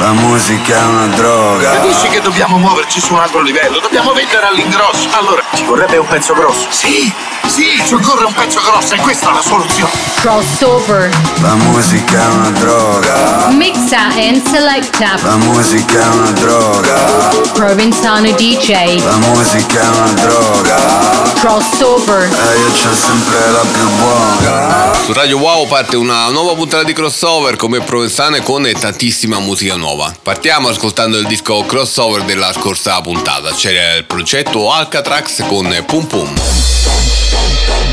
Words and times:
La 0.00 0.12
musica 0.12 0.76
è 0.76 0.84
una 0.86 1.06
droga. 1.08 1.72
Capisci 1.72 2.08
che 2.08 2.22
dobbiamo 2.22 2.56
muoverci 2.56 2.98
su 3.00 3.12
un 3.12 3.20
altro 3.20 3.42
livello? 3.42 3.80
Dobbiamo 3.80 4.14
vendere 4.14 4.46
all'ingrosso. 4.46 5.06
Allora, 5.12 5.42
ci 5.52 5.62
vorrebbe 5.64 5.98
un 5.98 6.06
pezzo 6.06 6.32
grosso. 6.32 6.68
Sì, 6.70 7.12
sì, 7.46 7.82
ci 7.84 7.92
occorre 7.92 8.24
un 8.24 8.32
pezzo 8.32 8.60
grosso 8.64 8.94
e 8.94 8.96
questa 8.96 9.28
è 9.28 9.34
la 9.34 9.42
soluzione. 9.42 9.90
Crossover. 10.14 11.10
La 11.42 11.54
musica 11.54 12.18
è 12.18 12.26
una 12.28 12.50
droga. 12.50 13.48
Mixa 13.50 14.06
and 14.16 14.42
selecta. 14.42 15.16
La 15.20 15.36
musica 15.36 16.00
è 16.00 16.06
una 16.06 16.30
droga. 16.30 16.94
Provenzano 17.52 18.30
DJ. 18.30 19.02
La 19.02 19.16
musica 19.16 19.82
è 19.82 19.86
una 19.86 20.12
droga. 20.12 20.76
Crossover. 21.40 22.22
E 22.22 22.58
io 22.58 22.70
c'ho 22.70 22.94
sempre 22.94 23.50
la 23.50 23.64
più 23.70 23.88
buona. 23.98 24.94
Su 25.04 25.12
Radio 25.12 25.38
Wow 25.38 25.66
parte 25.66 25.96
una 25.96 26.28
nuova 26.30 26.54
puntata 26.54 26.84
di 26.84 26.94
crossover 26.94 27.56
come 27.56 27.80
Provenzane 27.80 28.42
con 28.42 28.70
tantissima 28.78 29.38
musica 29.40 29.76
nuova. 29.76 29.88
Partiamo 30.22 30.68
ascoltando 30.68 31.18
il 31.18 31.26
disco 31.26 31.64
crossover 31.64 32.22
della 32.22 32.52
scorsa 32.52 33.00
puntata. 33.00 33.50
C'era 33.52 33.94
il 33.94 34.04
progetto 34.04 34.70
Alcatrax 34.70 35.46
con 35.48 35.82
Pum 35.84 36.06
Pum. 36.06 37.89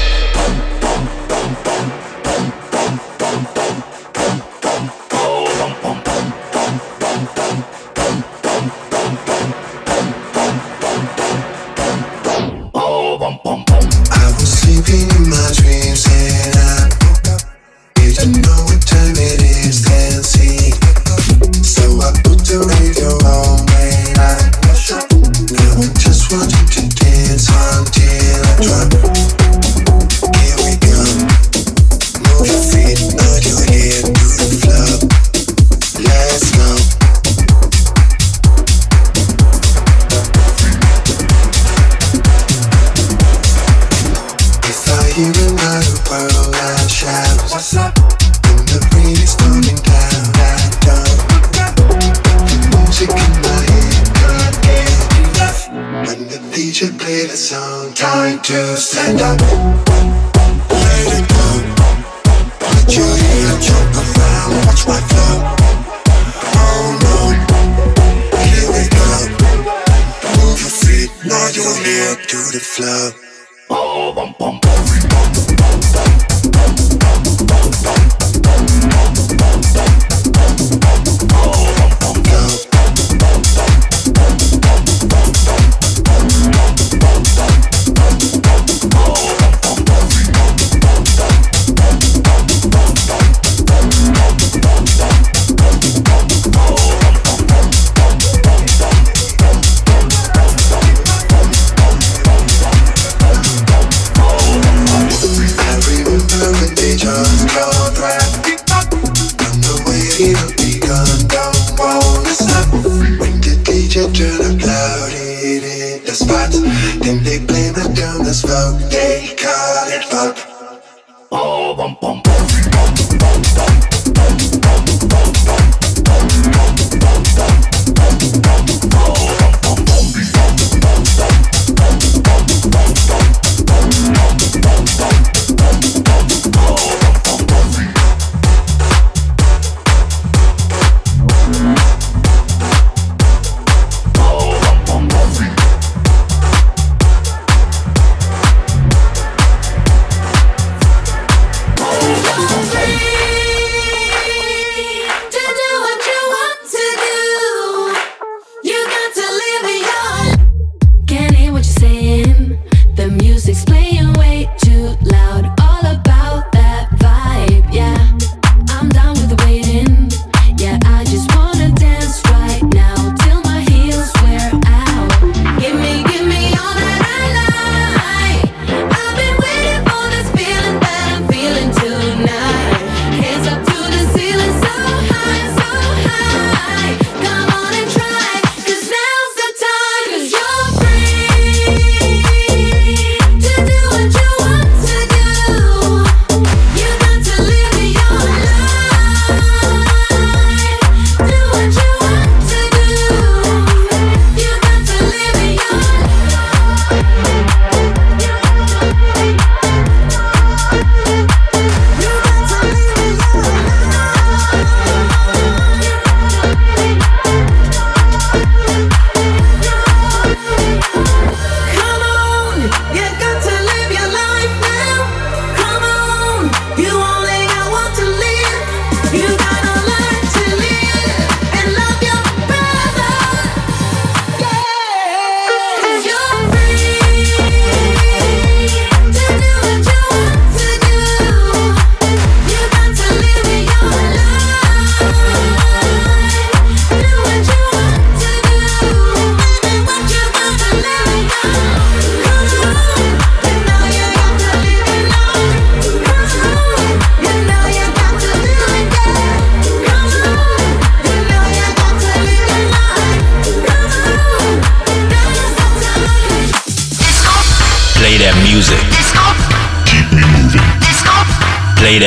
To 58.47 58.77
stand 58.77 59.19
up 59.19 59.86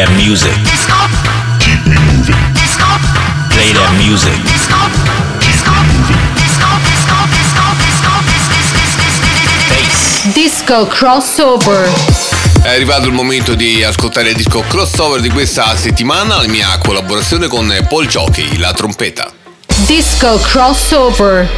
that 0.01 0.17
music. 0.17 0.55
Keep 1.61 1.85
me 1.87 1.97
moving. 2.09 2.35
Play 3.51 3.73
that 3.75 3.93
music. 3.99 4.33
Disco 10.33 10.87
crossover. 10.87 11.91
È 12.63 12.69
arrivato 12.69 13.09
il 13.09 13.13
momento 13.13 13.55
di 13.55 13.85
ascoltare 13.85 14.31
il 14.31 14.37
disco 14.37 14.65
crossover 14.67 15.21
di 15.21 15.29
questa 15.29 15.77
settimana, 15.77 16.37
la 16.37 16.49
mia 16.49 16.79
collaborazione 16.79 17.47
con 17.49 17.71
Paul 17.87 18.07
Jockey, 18.07 18.57
la 18.57 18.73
trompeta. 18.73 19.31
Disco 19.85 20.39
crossover. 20.39 21.49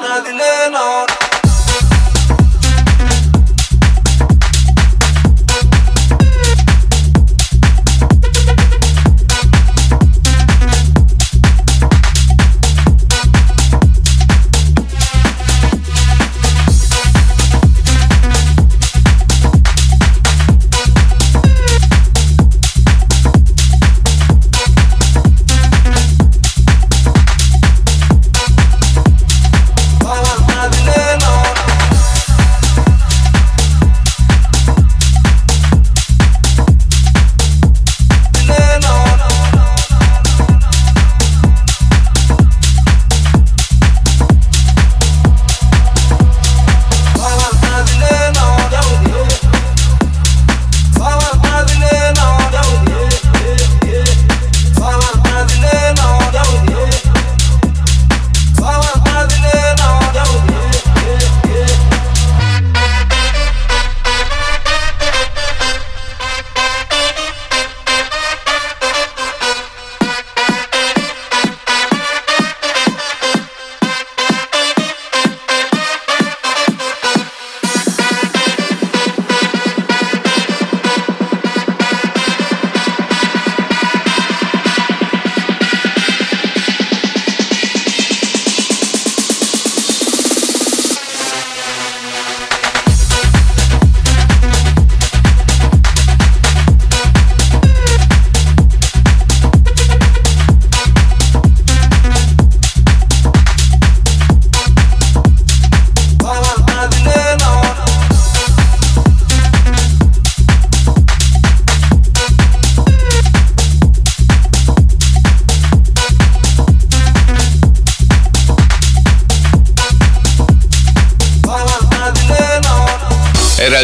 না 0.00 0.12
দিলে 0.20 0.50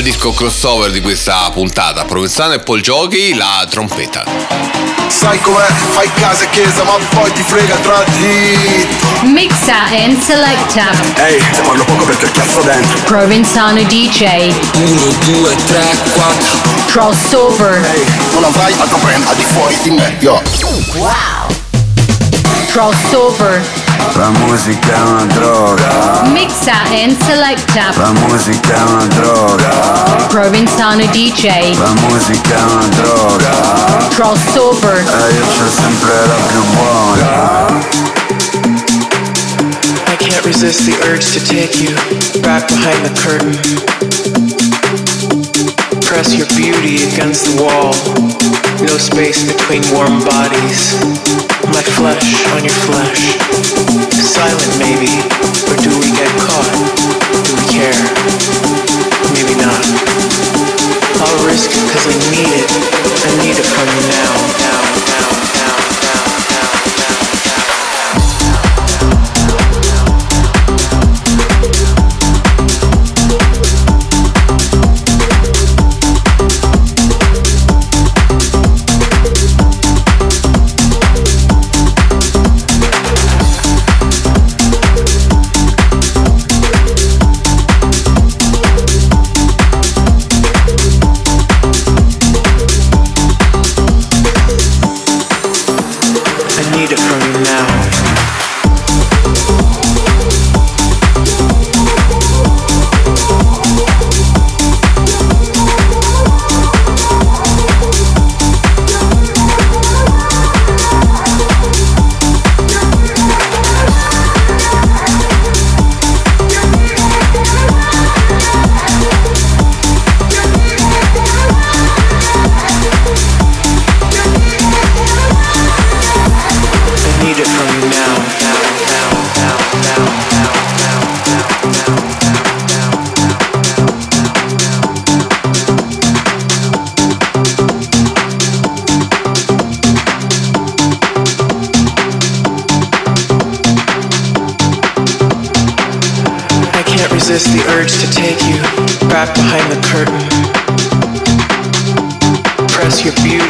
il 0.03 0.09
disco 0.09 0.33
crossover 0.33 0.91
di 0.91 1.01
questa 1.01 1.49
puntata, 1.53 2.05
Provenzano 2.05 2.55
e 2.55 2.59
Paul 2.59 2.81
Giochi, 2.81 3.35
la 3.35 3.65
trompeta. 3.71 4.25
Sai 5.07 5.41
com'è, 5.41 5.65
fai 5.91 6.11
casa 6.15 6.43
e 6.43 6.51
chiesa 6.51 6.83
ma 6.83 6.95
poi 7.11 7.33
ti 7.33 7.43
frega 7.43 7.77
tra 7.77 8.03
di 8.17 8.89
Mixa 9.31 9.85
and 10.05 10.21
selecta. 10.21 10.91
Ehi, 11.25 11.39
te 11.53 11.61
parlo 11.61 11.85
poco 11.85 12.03
perché 12.03 12.29
cazzo 12.33 12.63
dentro 12.63 12.99
Provenzano 13.05 13.81
DJ. 13.85 14.53
1, 14.75 15.01
2, 15.25 15.57
3, 15.67 15.97
4 16.15 16.59
Crossover. 16.87 17.85
Ehi, 17.95 18.05
non 18.33 18.43
avrai 18.43 18.75
altro 18.79 18.99
brand 18.99 19.25
al 19.25 19.37
di 19.37 19.45
fuori 19.45 19.79
di 19.83 19.91
me, 19.91 20.17
yo 20.19 20.43
Crossover. 22.73 23.82
La 24.15 24.29
musica 24.31 24.95
è 24.95 25.01
una 25.01 25.25
droga, 25.25 26.23
Mixa 26.33 26.73
and 26.93 27.17
selecta. 27.25 27.93
la 27.97 28.13
musica 28.13 28.75
è 28.75 28.83
una 28.83 29.07
droga, 29.07 29.69
Provenzano 30.29 31.05
DJ. 31.07 31.77
la 31.79 31.93
musica 32.09 32.55
è 32.57 32.63
una 32.63 32.89
droga, 33.01 34.09
Crossover. 34.11 34.97
e 34.97 35.01
eh, 35.01 35.35
io 35.35 35.45
c'ho 35.47 35.71
sempre 35.71 36.27
la 36.27 36.35
più 36.49 36.63
buona. 36.75 37.81
I 40.07 40.17
can't 40.19 40.45
resist 40.45 40.85
the 40.85 40.95
urge 41.09 41.33
to 41.33 41.41
take 41.45 41.79
you 41.81 41.95
back 42.43 42.69
behind 42.69 43.05
the 43.05 43.13
curtain. 43.21 44.32
Press 46.13 46.37
your 46.37 46.47
beauty 46.49 46.97
against 47.09 47.47
the 47.47 47.63
wall. 47.63 47.97
No 48.85 48.99
space 48.99 49.51
between 49.51 49.81
warm 49.97 50.21
bodies. 50.21 51.01
My 51.73 51.81
flesh 51.97 52.45
on 52.53 52.63
your 52.63 52.77
flesh. 52.85 53.41
Silent 54.13 54.77
maybe, 54.77 55.09
or 55.73 55.77
do 55.81 55.89
we 55.99 56.13
get 56.13 56.29
caught? 56.37 56.69
Do 57.49 57.57
we 57.57 57.65
care? 57.73 58.62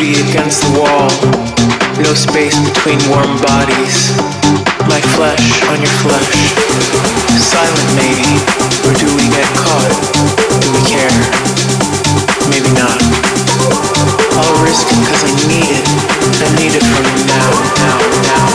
Beauty 0.02 0.18
against 0.30 0.66
the 0.66 0.82
wall. 0.82 1.06
No 2.02 2.10
space 2.10 2.58
between 2.58 2.98
warm 3.06 3.38
bodies. 3.46 4.10
My 4.90 4.98
flesh 5.14 5.62
on 5.70 5.78
your 5.78 5.94
flesh. 6.02 6.34
Silent 7.38 7.90
maybe, 7.94 8.34
or 8.82 8.98
do 8.98 9.06
we 9.14 9.30
get 9.30 9.46
caught? 9.62 9.94
Do 10.58 10.68
we 10.74 10.82
care? 10.90 11.22
Maybe 12.50 12.66
not. 12.74 12.98
I'll 14.34 14.58
risk 14.66 14.90
it 14.90 14.98
cause 15.06 15.22
I 15.22 15.30
need 15.46 15.70
it. 15.70 15.86
I 15.86 16.50
need 16.58 16.74
it 16.74 16.82
from 16.82 17.06
now, 17.30 17.50
now, 17.78 17.98
now, 18.26 18.42
now, 18.50 18.51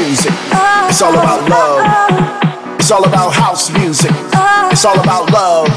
music. 0.00 0.32
It's 0.88 1.02
all 1.02 1.12
about 1.12 1.48
love. 1.48 1.84
It's 2.78 2.90
all 2.90 3.04
about 3.04 3.32
house 3.34 3.70
music. 3.70 4.10
It's 4.70 4.84
all 4.84 4.98
about 4.98 5.30
love. 5.30 5.68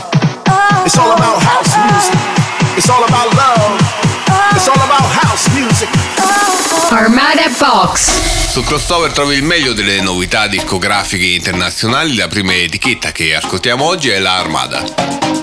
It's 0.85 0.97
all 0.97 1.11
about 1.11 1.41
house 1.41 1.75
music. 1.75 2.19
It's 2.77 2.89
all 2.89 3.03
about 3.03 3.33
love. 3.35 3.79
It's 4.55 4.67
all 4.67 4.81
about 4.81 5.05
house 5.21 5.47
music. 5.53 5.89
Armada 6.89 7.49
Box. 7.57 8.49
Su 8.49 8.63
Crossover 8.63 9.11
trovi 9.11 9.35
il 9.35 9.43
meglio 9.43 9.73
delle 9.73 9.99
novità 10.01 10.47
discografiche 10.47 11.25
internazionali. 11.25 12.15
La 12.15 12.27
prima 12.27 12.53
etichetta 12.53 13.11
che 13.11 13.35
ascoltiamo 13.35 13.83
oggi 13.83 14.09
è 14.09 14.19
la 14.19 14.37
Armada. 14.37 15.42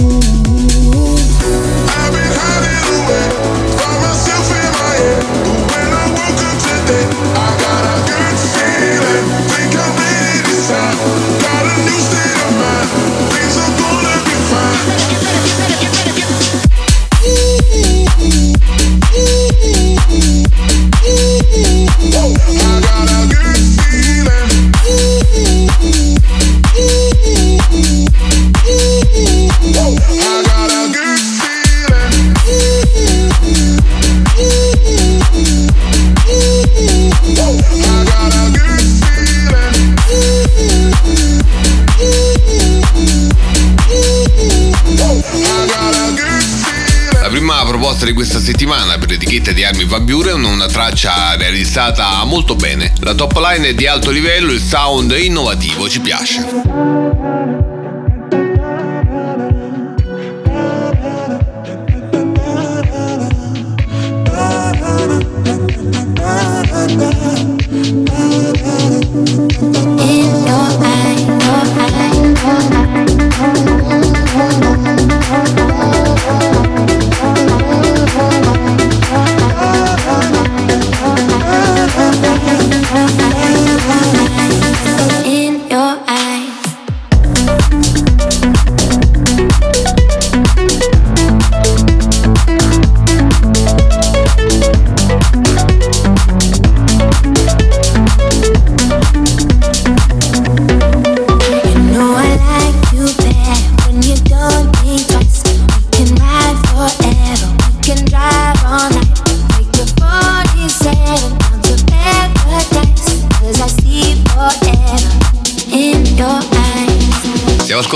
Van 49.85 50.03
Buren, 50.03 50.43
una 50.43 50.65
traccia 50.65 51.35
realizzata 51.35 52.23
molto 52.25 52.55
bene. 52.55 52.91
La 53.01 53.13
top 53.13 53.37
line 53.37 53.67
è 53.67 53.73
di 53.75 53.85
alto 53.85 54.09
livello, 54.09 54.51
il 54.51 54.59
sound 54.59 55.13
è 55.13 55.19
innovativo, 55.19 55.87
ci 55.87 55.99
piace. 55.99 57.60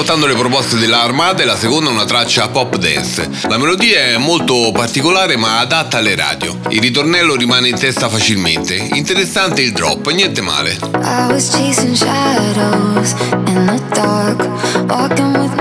Ascoltando 0.06 0.28
le 0.32 0.40
proposte 0.40 0.78
della 0.78 1.02
Armada 1.02 1.42
e 1.42 1.46
la 1.46 1.58
seconda 1.58 1.90
una 1.90 2.06
traccia 2.06 2.48
pop 2.50 2.78
dance. 2.78 3.28
La 3.48 3.58
melodia 3.58 4.02
è 4.02 4.18
molto 4.18 4.72
particolare 4.72 5.36
ma 5.36 5.58
adatta 5.58 5.98
alle 5.98 6.16
radio. 6.16 6.60
Il 6.70 6.80
ritornello 6.80 7.34
rimane 7.34 7.70
in 7.70 7.76
testa 7.76 8.08
facilmente. 8.08 8.76
Interessante 8.76 9.64
il 9.64 9.72
drop, 9.72 10.08
niente 10.12 10.42
male. 10.42 10.78
I 11.02 11.26
was 11.32 11.50
chasing 11.50 11.96
shadows 11.96 13.16
in 13.48 13.66
the 13.66 13.82
dark, 13.96 14.48
walking 14.88 15.36
with 15.38 15.55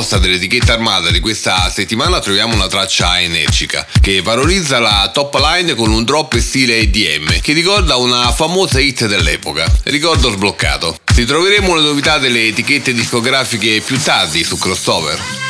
proposta 0.00 0.16
dell'etichetta 0.16 0.72
armata 0.72 1.10
di 1.10 1.20
questa 1.20 1.68
settimana 1.70 2.20
troviamo 2.20 2.54
una 2.54 2.68
traccia 2.68 3.20
energica 3.20 3.86
che 4.00 4.22
valorizza 4.22 4.78
la 4.78 5.10
top 5.12 5.34
line 5.34 5.74
con 5.74 5.90
un 5.90 6.04
drop 6.04 6.38
stile 6.38 6.78
EDM 6.78 7.38
che 7.42 7.52
ricorda 7.52 7.96
una 7.96 8.32
famosa 8.32 8.80
hit 8.80 9.04
dell'epoca. 9.06 9.70
Ricordo 9.84 10.30
sbloccato. 10.30 10.96
Ritroveremo 11.04 11.74
le 11.74 11.82
novità 11.82 12.16
delle 12.16 12.46
etichette 12.46 12.94
discografiche 12.94 13.82
più 13.82 14.00
tardi 14.00 14.42
su 14.42 14.56
Crossover. 14.56 15.49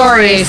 Stories. 0.00 0.48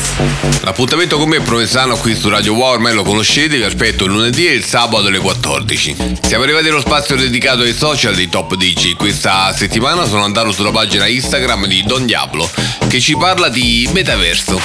L'appuntamento 0.63 1.17
con 1.17 1.27
me 1.27 1.35
è 1.35 1.41
Provenzano 1.41 1.97
qui 1.97 2.15
su 2.15 2.29
Radio 2.29 2.53
Wow, 2.53 2.71
ormai 2.71 2.93
lo 2.93 3.03
conoscete, 3.03 3.57
vi 3.57 3.63
aspetto 3.63 4.05
il 4.05 4.11
lunedì 4.11 4.47
e 4.47 4.53
il 4.53 4.63
sabato 4.63 5.07
alle 5.07 5.19
14. 5.19 6.19
Siamo 6.21 6.45
arrivati 6.45 6.69
allo 6.69 6.79
spazio 6.79 7.17
dedicato 7.17 7.63
ai 7.63 7.73
social 7.73 8.15
di 8.15 8.29
Top 8.29 8.55
DJ. 8.55 8.95
Questa 8.95 9.53
settimana 9.53 10.05
sono 10.05 10.23
andato 10.23 10.53
sulla 10.53 10.71
pagina 10.71 11.05
Instagram 11.05 11.65
di 11.65 11.83
Don 11.83 12.05
Diablo 12.05 12.49
che 12.87 13.01
ci 13.01 13.17
parla 13.17 13.49
di 13.49 13.89
metaverso. 13.91 14.57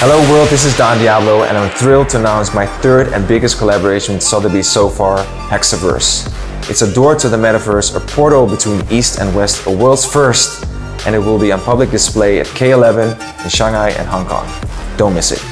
Hello 0.00 0.18
world, 0.22 0.48
this 0.48 0.64
is 0.64 0.74
Don 0.74 0.98
Diablo 0.98 1.44
and 1.44 1.56
I'm 1.56 1.70
thrilled 1.76 2.08
to 2.08 2.16
announce 2.16 2.52
my 2.52 2.66
third 2.80 3.12
and 3.12 3.24
biggest 3.28 3.58
collaboration 3.58 4.14
with 4.14 4.24
Sotheby's 4.24 4.68
so 4.68 4.88
far, 4.88 5.24
Hexaverse. 5.50 6.28
It's 6.68 6.82
a 6.82 6.92
door 6.92 7.14
to 7.14 7.28
the 7.28 7.36
metaverse, 7.36 7.94
a 7.94 8.00
portal 8.00 8.48
between 8.48 8.82
East 8.90 9.20
and 9.20 9.32
West, 9.36 9.64
a 9.66 9.70
world's 9.70 10.04
first, 10.04 10.64
and 11.06 11.14
it 11.14 11.18
will 11.18 11.38
be 11.38 11.52
on 11.52 11.60
public 11.60 11.90
display 11.90 12.40
at 12.40 12.46
K11 12.46 13.44
in 13.44 13.50
Shanghai 13.50 13.90
and 13.90 14.08
Hong 14.08 14.26
Kong. 14.26 14.48
Don't 14.96 15.14
miss 15.14 15.32
it. 15.32 15.51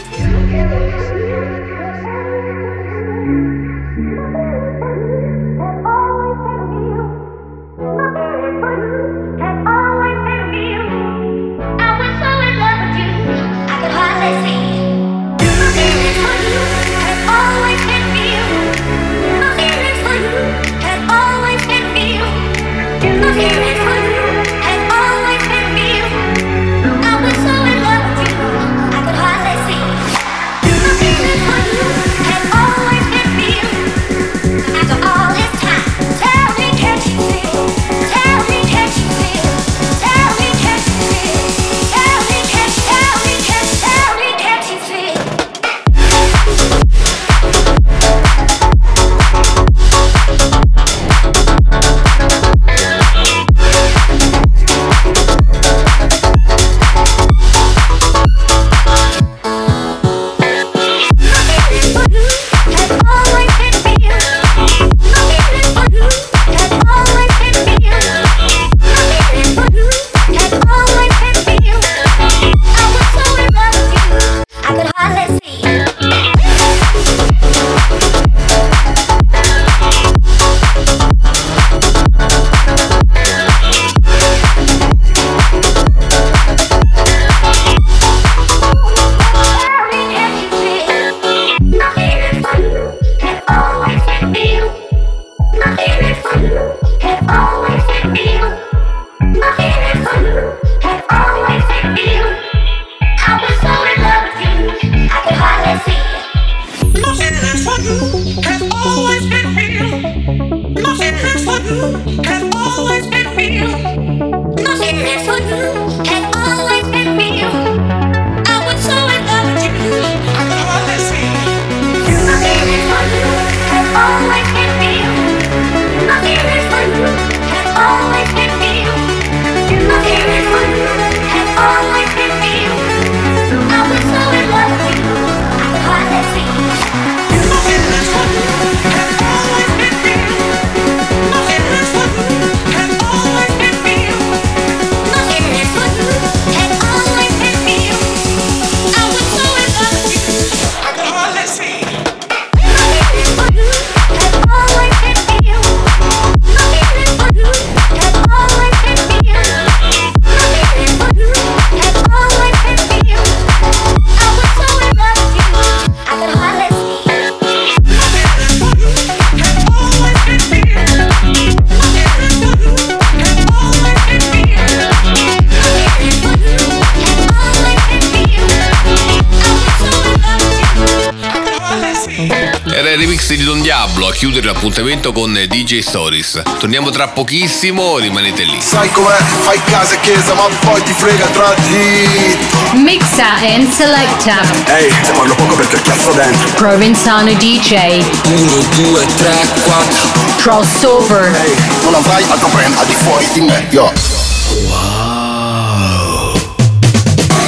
A 184.61 184.67
chiudere 184.67 184.91
l'appuntamento 184.91 185.13
con 185.13 185.33
DJ 185.33 185.79
Stories. 185.79 186.43
Torniamo 186.59 186.91
tra 186.91 187.09
pochissimo, 187.09 187.99
rimanete 187.99 188.43
lì. 188.45 188.61
Sai 188.61 188.91
com'è? 188.93 189.17
Fai 189.41 189.61
casa 189.65 189.95
e 189.95 190.01
chiesa 190.01 190.35
ma 190.35 190.43
poi 190.61 190.83
ti 190.83 190.93
frega 190.93 191.27
tra 191.27 191.55
di 191.67 192.37
Mixa 192.75 193.37
and 193.41 193.71
selecta. 193.73 194.43
Ehi, 194.67 194.93
se 195.03 195.13
parlo 195.13 195.35
poco 195.35 195.55
perché 195.55 195.81
cazzo 195.81 196.13
dentro 196.13 196.49
Provenzano 196.57 197.33
DJ. 197.33 198.05
1, 198.27 198.53
2, 198.77 199.07
3, 199.17 199.49
4 199.65 200.09
Crossover. 200.37 201.35
Ehi, 201.35 201.55
non 201.83 201.95
avrai 201.95 202.25
altro 202.29 202.49
brand 202.49 202.77
al 202.77 202.87
di 202.87 202.95
fuori 202.95 203.27
di 203.33 203.41
me, 203.41 203.67
yo 203.71 203.91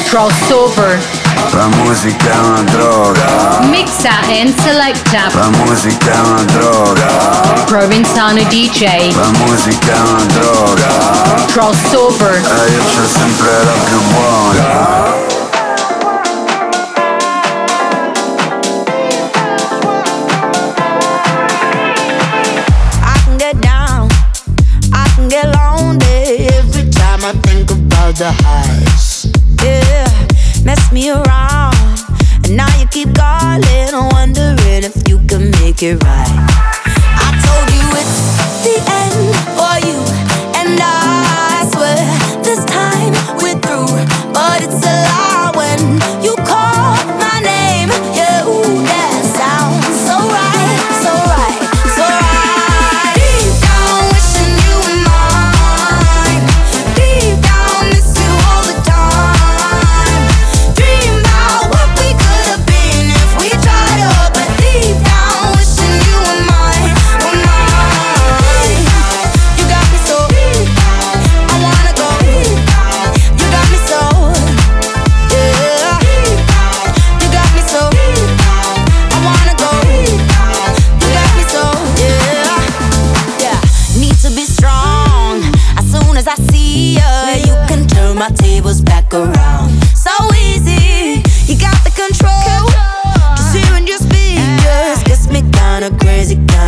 Crossover. 0.09 1.22
La 1.53 1.67
musica 1.69 2.31
è 2.33 2.39
una 2.39 2.63
droga, 2.63 3.61
Mixa 3.69 4.11
and 4.29 4.55
selecta. 4.63 5.29
la 5.35 5.49
musica 5.51 6.13
è 6.13 6.19
una 6.19 6.43
droga, 6.45 7.07
Provenzano 7.67 8.43
DJ. 8.45 9.15
la 9.15 9.31
musica 9.45 9.93
è 9.93 9.99
una 10.01 10.25
droga. 10.25 11.45
Crossover. 11.53 12.35
E 12.35 12.39
eh, 12.39 12.73
io 12.73 12.83
c'ho 12.83 13.07
sempre 13.07 13.65
la 13.65 13.73
più 13.85 14.01
buona. 14.13 15.21
I 23.05 23.17
can 23.25 23.37
get 23.39 23.61
down, 23.61 24.09
I 24.93 25.05
can 25.15 25.29
get 25.29 25.47
lonely 25.55 26.47
every 26.59 26.89
time 26.91 27.25
I 27.25 27.33
think 27.43 27.71
about 27.71 28.15
the 28.17 28.31
highs. 28.31 29.27
Yeah, 29.63 30.09
mess 30.65 30.91
me 30.93 31.11
around, 31.11 31.27
and 31.29 31.32
keep 33.13 33.21
calling, 33.21 34.11
wondering 34.13 34.85
if 34.85 35.09
you 35.09 35.19
can 35.27 35.51
make 35.63 35.83
it 35.83 36.03
right. 36.05 36.37
I 37.17 37.29
told 37.45 37.69
you 37.73 37.87
it's 38.01 38.19
the 38.65 38.77
end 39.01 39.35
for 39.57 39.75
you, 39.87 39.99
and 40.57 40.79
I 40.81 41.69
swear 41.73 41.97
this 42.43 42.65
time 42.65 43.13
we're 43.39 43.59
through, 43.61 44.33
but 44.33 44.63
it's 44.63 44.85
a 44.85 44.97
lie 45.09 45.53
when 45.55 46.23
you 46.23 46.32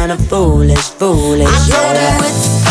kinda 0.06 0.22
foolish, 0.24 0.90
foolish. 0.98 1.48
I 1.48 1.70
told 1.70 2.26
it's 2.26 2.63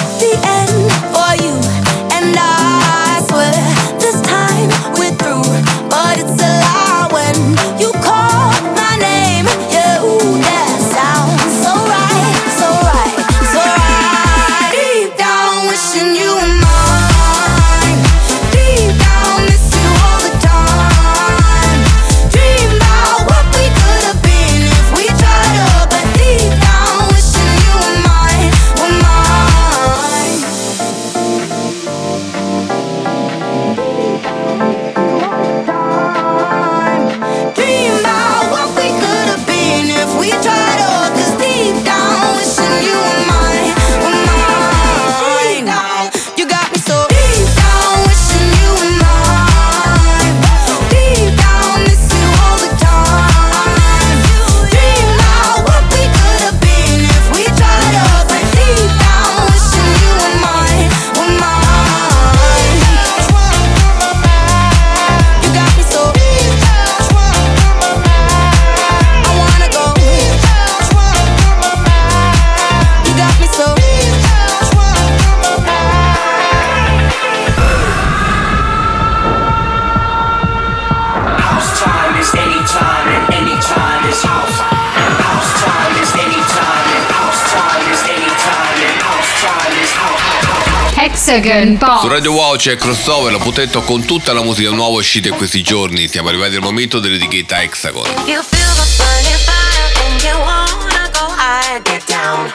Hexagon 91.03 91.71
Su 91.71 91.85
Box. 91.85 92.07
Radio 92.07 92.31
Wow 92.31 92.55
c'è 92.55 92.77
crossover, 92.77 93.33
l'appuntamento 93.33 93.81
con 93.81 94.05
tutta 94.05 94.31
la 94.31 94.41
musica 94.41 94.69
nuova 94.69 94.99
uscita 94.99 95.27
in 95.27 95.35
questi 95.35 95.61
giorni. 95.61 96.07
Siamo 96.07 96.29
arrivati 96.29 96.55
al 96.55 96.61
momento 96.61 96.99
dell'etichetta 96.99 97.61
Hexagon. 97.61 98.05
You 98.25 98.41
feel 98.41 98.73
the 98.73 98.87
burning 98.95 99.37
fire 99.43 99.91
and 100.05 100.21
you 100.21 100.37
wanna 100.39 101.09
go 101.11 101.27
high, 101.35 101.81
get 101.83 102.05
down. 102.07 102.53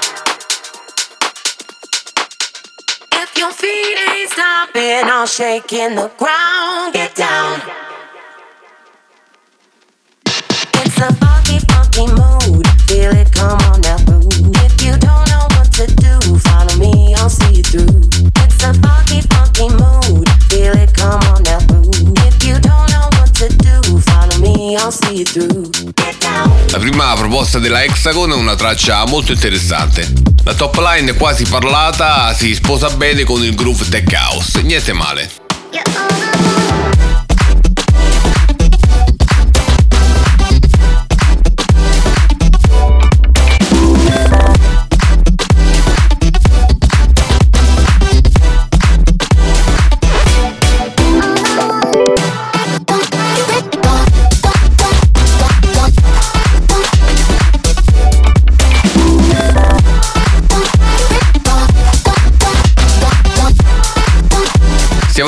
Your 3.37 3.53
feet 3.53 3.99
ain't 4.09 4.31
stopping, 4.33 5.11
all 5.11 5.27
shaking 5.27 5.95
the 5.95 6.11
ground. 6.17 6.95
Get 6.95 7.15
down. 7.15 7.61
It's 10.25 10.99
a 10.99 11.13
funky, 11.21 11.61
funky 11.69 12.07
mood. 12.15 12.67
Feel 12.87 13.13
it, 13.15 13.31
come 13.31 13.61
on 13.71 13.81
now, 13.83 13.99
boo. 14.07 14.27
If 14.65 14.83
you 14.83 14.97
don't 14.97 15.29
know 15.29 15.47
what 15.55 15.71
to 15.75 15.87
do, 15.87 16.39
follow 16.39 16.75
me, 16.79 17.08
La 26.71 26.79
prima 26.79 27.15
proposta 27.15 27.59
della 27.59 27.83
Hexagon 27.83 28.31
è 28.31 28.35
una 28.35 28.55
traccia 28.55 29.05
molto 29.07 29.33
interessante. 29.33 30.13
La 30.45 30.55
top 30.55 30.79
line 30.79 31.15
quasi 31.15 31.45
parlata 31.45 32.33
si 32.35 32.55
sposa 32.55 32.89
bene 32.91 33.25
con 33.25 33.43
il 33.43 33.55
groove 33.55 33.89
tech 33.89 34.13
house, 34.13 34.63
niente 34.63 34.93
male. 34.93 35.31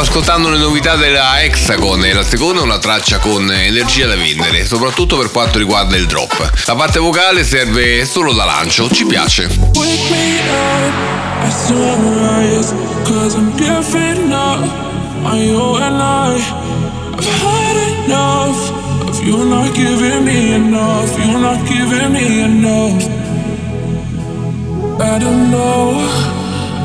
Stiamo 0.01 0.19
ascoltando 0.19 0.49
le 0.49 0.57
novità 0.57 0.97
della 0.97 1.43
Hexagon 1.43 2.03
e 2.07 2.15
la 2.15 2.23
seconda 2.23 2.61
è 2.61 2.63
una 2.63 2.79
traccia 2.79 3.19
con 3.19 3.53
energia 3.53 4.07
da 4.07 4.17
vendere, 4.17 4.65
soprattutto 4.65 5.19
per 5.19 5.31
quanto 5.31 5.59
riguarda 5.59 5.95
il 5.95 6.07
drop. 6.07 6.53
La 6.65 6.75
parte 6.75 6.99
vocale 6.99 7.45
serve 7.45 8.07
solo 8.07 8.33
da 8.33 8.47
lancio, 8.47 8.89
ci 8.91 9.05
piace. 9.05 9.51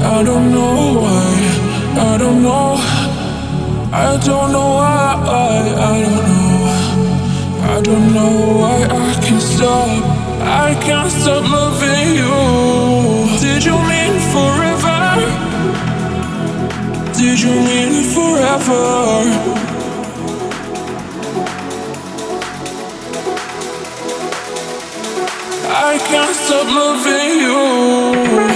I 0.06 0.22
don't 0.22 0.52
know 0.52 1.00
why, 1.00 1.16
I 1.98 2.18
don't 2.18 2.42
know, 2.42 2.95
I 3.98 4.18
don't 4.18 4.52
know 4.52 4.76
why, 4.76 5.16
I 5.24 6.02
don't 6.04 6.28
know, 6.28 6.66
I 7.64 7.82
don't 7.82 8.14
know 8.14 8.58
why 8.60 8.84
I 8.84 9.14
can't 9.24 9.42
stop, 9.42 9.88
I 10.42 10.76
can't 10.84 11.10
stop 11.10 11.44
loving 11.50 12.10
you. 12.20 13.40
Did 13.40 13.64
you 13.64 13.78
mean 13.92 14.20
forever? 14.34 15.00
Did 17.14 17.40
you 17.40 17.56
mean 17.56 18.04
forever? 18.16 18.84
I 25.72 25.98
can't 26.10 26.36
stop 26.36 26.68
loving 26.68 27.40
you. 27.40 28.55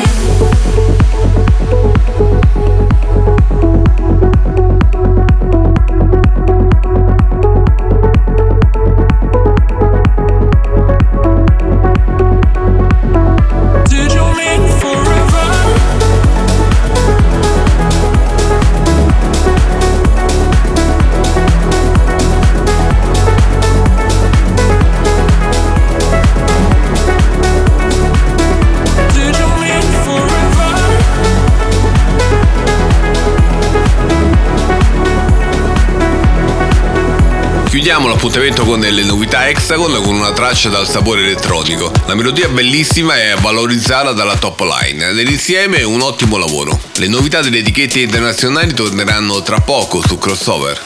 Chiudiamo 38.09 38.09
l'appuntamento 38.09 38.65
con 38.65 38.79
delle 38.79 39.03
novità 39.03 39.47
Hexagon 39.47 40.01
con 40.01 40.15
una 40.15 40.31
traccia 40.31 40.69
dal 40.69 40.87
sapore 40.87 41.21
elettronico. 41.21 41.91
La 42.07 42.15
melodia 42.15 42.47
è 42.47 42.49
bellissima 42.49 43.21
e 43.21 43.35
valorizzata 43.39 44.13
dalla 44.13 44.35
top 44.35 44.61
line. 44.61 45.11
Nell'insieme 45.11 45.83
un 45.83 46.01
ottimo 46.01 46.37
lavoro. 46.37 46.79
Le 46.95 47.07
novità 47.07 47.41
delle 47.41 47.59
etichette 47.59 47.99
internazionali 47.99 48.73
torneranno 48.73 49.43
tra 49.43 49.59
poco 49.59 50.01
su 50.03 50.17
Crossover. 50.17 50.81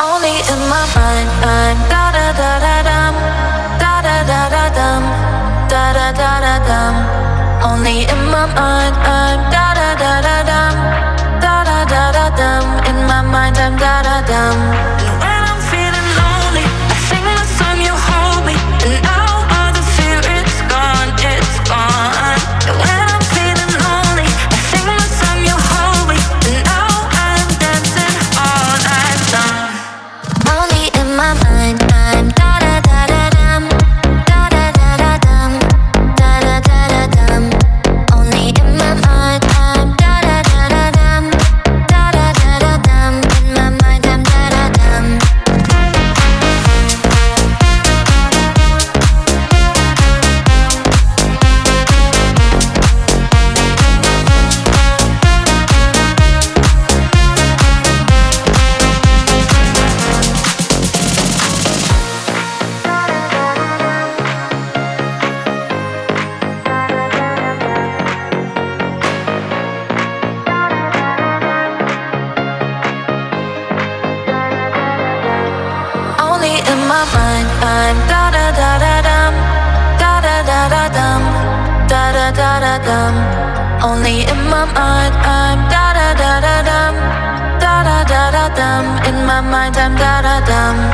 Only 0.00 0.28
in 0.28 0.68
my 0.68 0.84
mind, 8.54 8.96
I'm 9.06 9.59
my 89.72 89.76
mind, 89.76 89.76
I'm 89.76 89.96
da 89.96 90.22
da 90.22 90.40
dum. 90.46 90.89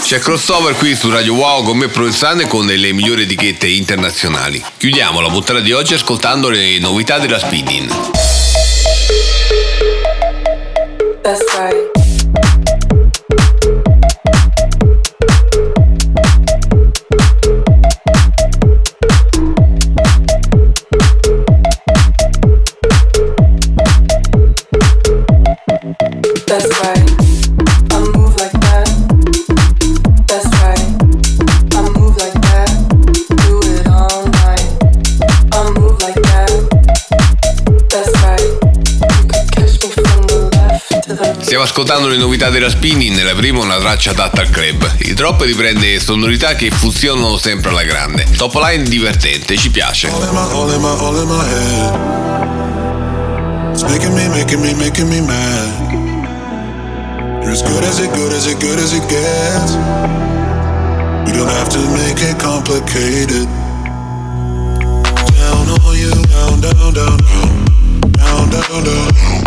C'è 0.00 0.18
crossover 0.20 0.74
qui 0.76 0.94
su 0.94 1.10
Radio 1.10 1.34
Wow 1.34 1.64
con 1.64 1.76
me 1.78 1.88
Provenzane 1.88 2.46
con 2.46 2.66
le 2.66 2.92
migliori 2.92 3.22
etichette 3.22 3.66
internazionali. 3.66 4.62
Chiudiamo 4.76 5.20
la 5.20 5.28
puntata 5.28 5.60
di 5.60 5.72
oggi 5.72 5.94
ascoltando 5.94 6.48
le 6.48 6.78
novità 6.78 7.18
della 7.18 7.38
Speeding. 7.38 8.35
ascoltando 41.66 42.06
le 42.06 42.16
novità 42.16 42.48
della 42.48 42.70
Spinning, 42.70 43.14
nella 43.14 43.34
prima 43.34 43.60
una 43.60 43.78
traccia 43.78 44.10
adatta 44.10 44.40
al 44.40 44.50
club. 44.50 44.88
Il 44.98 45.14
drop 45.14 45.40
riprende 45.42 45.98
sonorità 45.98 46.54
che 46.54 46.70
funzionano 46.70 47.36
sempre 47.38 47.70
alla 47.70 47.82
grande. 47.82 48.24
Top 48.36 48.54
line 48.54 48.84
divertente, 48.84 49.56
ci 49.56 49.70
piace. 49.70 50.08
Down 50.08 50.36
down, 66.30 66.60
down, 66.60 66.86
down, 66.92 67.16
down, 68.12 68.50
down, 68.50 68.84
down. 68.84 68.84
down. 68.84 69.45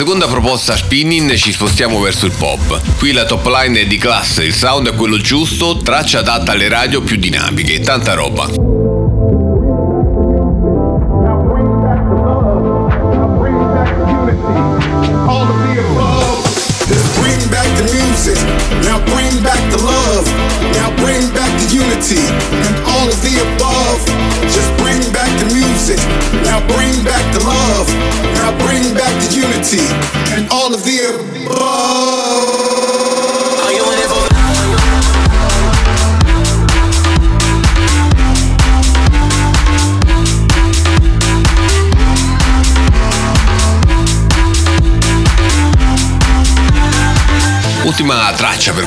Seconda 0.00 0.26
proposta 0.28 0.78
Spinning 0.78 1.34
ci 1.34 1.52
spostiamo 1.52 2.00
verso 2.00 2.24
il 2.24 2.32
pop. 2.32 2.80
Qui 2.96 3.12
la 3.12 3.26
top 3.26 3.44
line 3.48 3.80
è 3.80 3.86
di 3.86 3.98
classe, 3.98 4.44
il 4.44 4.54
sound 4.54 4.88
è 4.88 4.94
quello 4.94 5.18
giusto, 5.18 5.76
traccia 5.76 6.20
adatta 6.20 6.52
alle 6.52 6.68
radio 6.68 7.02
più 7.02 7.16
dinamiche, 7.16 7.80
tanta 7.80 8.14
roba. 8.14 8.59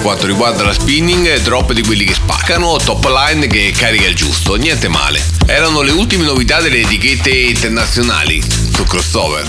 Quanto 0.03 0.27
riguarda 0.27 0.65
la 0.65 0.73
spinning, 0.73 1.37
drop 1.43 1.71
di 1.71 1.81
quelli 1.81 2.03
che 2.03 2.13
spaccano, 2.13 2.75
top 2.75 3.05
line 3.05 3.47
che 3.47 3.71
carica 3.73 4.05
il 4.05 4.15
giusto, 4.15 4.55
niente 4.55 4.89
male. 4.89 5.23
Erano 5.45 5.81
le 5.81 5.91
ultime 5.91 6.25
novità 6.25 6.59
delle 6.59 6.81
etichette 6.81 7.29
internazionali 7.29 8.43
su 8.43 8.83
crossover. 8.83 9.47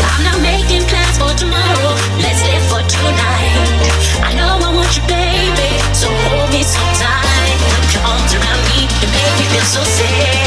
I'm 0.00 0.22
not 0.24 0.38
making 0.40 0.82
plans 0.86 1.16
for 1.18 1.32
tomorrow. 1.34 1.92
Let's 2.22 2.42
live 2.46 2.64
for 2.70 2.82
tonight. 2.86 3.68
I 4.22 4.34
know 4.34 4.58
I 4.58 4.70
want 4.74 4.90
you, 4.96 5.02
baby. 5.10 5.70
So 5.94 6.06
hold 6.30 6.50
me 6.50 6.62
so 6.62 6.82
tight. 6.98 7.58
Your 7.92 8.02
arms 8.06 8.32
around 8.34 8.62
me, 8.70 8.86
make 9.10 9.34
me 9.38 9.44
feel 9.52 9.66
so 9.66 9.82
safe. 9.84 10.37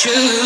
True. 0.00 0.39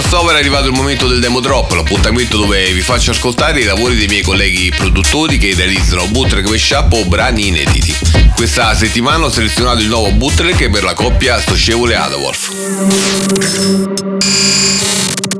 Crossover 0.00 0.36
è 0.36 0.38
arrivato 0.38 0.68
il 0.68 0.74
momento 0.74 1.08
del 1.08 1.18
demo 1.18 1.40
drop, 1.40 1.72
l'appuntamento 1.72 2.36
dove 2.36 2.70
vi 2.70 2.82
faccio 2.82 3.10
ascoltare 3.10 3.58
i 3.58 3.64
lavori 3.64 3.96
dei 3.96 4.06
miei 4.06 4.22
colleghi 4.22 4.70
produttori 4.70 5.38
che 5.38 5.52
realizzano 5.56 6.06
bootleg 6.06 6.46
mashup 6.46 6.92
o 6.92 7.04
brani 7.06 7.48
inediti. 7.48 7.92
Questa 8.36 8.76
settimana 8.76 9.24
ho 9.24 9.28
selezionato 9.28 9.80
il 9.80 9.88
nuovo 9.88 10.12
bootleg 10.12 10.70
per 10.70 10.84
la 10.84 10.94
coppia 10.94 11.40
Socievole 11.40 11.96
Adawolf. 11.96 12.52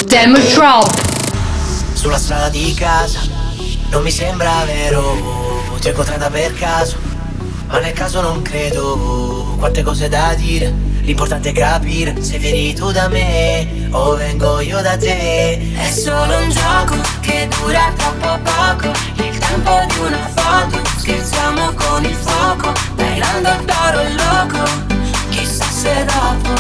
Demo 0.07 0.39
drop. 0.39 0.93
Sulla 1.93 2.19
strada 2.19 2.49
di 2.49 2.75
casa 2.75 3.21
non 3.91 4.03
mi 4.03 4.11
sembra 4.11 4.65
vero 4.65 5.77
ti 5.79 5.87
ho 5.87 5.91
incontrata 5.91 6.31
per 6.31 6.53
caso, 6.55 6.97
ma 7.69 7.79
nel 7.79 7.93
caso 7.93 8.21
non 8.21 8.43
credo. 8.43 9.55
Quante 9.57 9.85
cose 9.85 10.09
da 10.09 10.35
dire, 10.35 10.75
l'importante 11.03 11.51
è 11.51 11.53
capire 11.53 12.21
se 12.23 12.39
vieni 12.39 12.75
tu 12.75 12.91
da 12.91 13.07
me 13.07 13.78
o 13.91 14.17
vengo 14.17 14.61
io 14.61 14.81
da 14.81 14.97
te. 14.97 15.59
È 15.75 15.91
solo 15.91 16.39
un 16.39 16.51
gioco 16.51 16.97
che 17.21 17.49
dura 17.59 17.93
troppo 17.97 18.39
poco. 18.43 18.93
Il 19.15 19.39
tempo 19.39 19.85
di 19.89 19.99
una 20.01 20.29
foto 20.35 20.81
Scherziamo 20.99 21.73
con 21.75 22.05
il 22.05 22.15
fuoco. 22.15 22.73
Bailando 22.95 23.49
adoro 23.49 24.01
il 24.03 24.15
loco 24.15 24.63
Chissà 25.31 25.65
se 25.65 26.05
dopo 26.05 26.53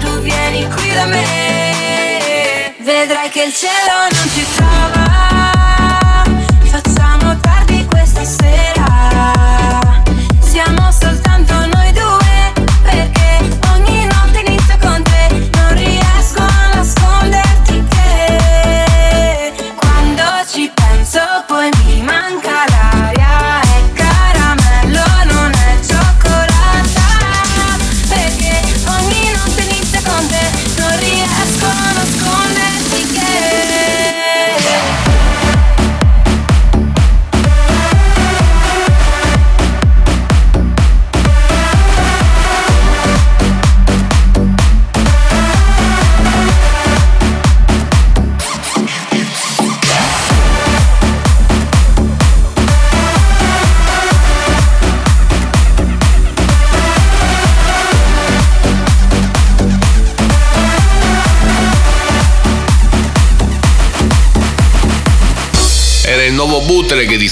Tu 0.00 0.20
vieni 0.20 0.68
qui 0.70 0.92
da 0.92 1.04
me. 1.06 2.74
Vedrai 2.82 3.28
che 3.30 3.44
il 3.44 3.52
cielo 3.52 4.08
non 4.12 4.30
ti 4.32 4.46
trova. 4.54 5.04
Facciamo 6.64 7.38
tardi 7.40 7.84
questa 7.86 8.24
sera. 8.24 8.84
Siamo 10.40 10.90
soltanto 10.90 11.15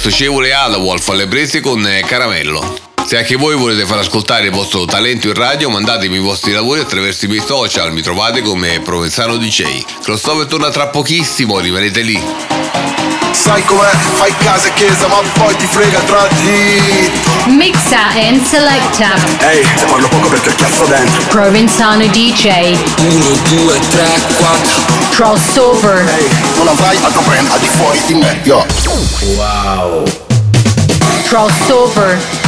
bootleg 0.05 0.11
di 0.11 0.11
Socievole 0.11 0.52
Wolf 0.76 1.09
alle 1.09 1.26
prese 1.26 1.61
con 1.61 1.86
eh, 1.86 2.02
Caramello. 2.02 2.78
Se 3.07 3.16
anche 3.16 3.36
voi 3.36 3.55
volete 3.55 3.86
far 3.86 3.98
ascoltare 3.98 4.46
il 4.46 4.52
vostro 4.52 4.84
talento 4.84 5.28
in 5.28 5.34
radio, 5.34 5.70
mandatemi 5.70 6.16
i 6.16 6.20
vostri 6.20 6.52
lavori 6.52 6.80
attraverso 6.80 7.24
i 7.24 7.28
miei 7.28 7.42
social, 7.44 7.92
mi 7.92 8.02
trovate 8.02 8.42
come 8.42 8.80
Provenzano 8.80 9.36
DJ. 9.36 9.82
Crossover 10.02 10.46
torna 10.46 10.70
tra 10.70 10.88
pochissimo, 10.88 11.59
rimanete 11.59 12.00
lì. 12.02 12.53
Sai 13.35 13.64
com'è, 13.64 13.91
fai 14.14 14.35
casa 14.39 14.68
e 14.68 14.72
chiesa 14.74 15.09
ma 15.09 15.16
poi 15.35 15.57
ti 15.57 15.66
frega 15.66 15.99
tra 16.01 16.26
di 16.41 17.11
Mixa 17.47 18.09
and 18.14 18.43
selecta. 18.45 19.14
Ehi, 19.41 19.66
se 19.76 19.85
parlo 19.87 20.09
poco 20.09 20.28
perché 20.28 20.51
ho 20.51 20.55
chiasso 20.55 20.85
dentro 20.85 21.22
Provenzano 21.28 22.07
DJ. 22.07 22.76
1, 22.99 23.24
2, 23.49 23.78
3, 23.91 24.20
4 24.37 24.82
Crossover. 25.11 26.05
Non 26.57 26.68
avrai 26.68 26.97
altro 27.03 27.20
brand 27.22 27.51
al 27.51 27.59
di 27.59 27.68
fuori 27.68 28.01
di 28.07 28.14
me, 28.14 28.41
yo 28.45 28.64
Wow 29.37 30.05
Crossover. 31.26 32.43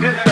yeah. 0.00 0.31